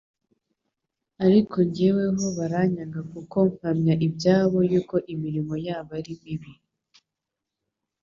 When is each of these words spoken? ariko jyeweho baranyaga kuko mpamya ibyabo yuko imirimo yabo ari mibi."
ariko 1.25 1.57
jyeweho 1.73 2.25
baranyaga 2.37 2.99
kuko 3.11 3.37
mpamya 3.55 3.93
ibyabo 4.07 4.57
yuko 4.71 4.95
imirimo 5.13 5.53
yabo 5.65 5.91
ari 5.99 6.13
mibi." 6.21 6.51